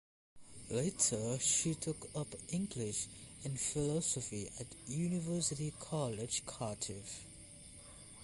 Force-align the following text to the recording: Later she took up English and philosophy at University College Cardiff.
Later 0.71 1.37
she 1.37 1.75
took 1.75 2.09
up 2.15 2.33
English 2.49 3.05
and 3.43 3.59
philosophy 3.59 4.49
at 4.59 4.65
University 4.87 5.71
College 5.79 6.43
Cardiff. 6.47 7.23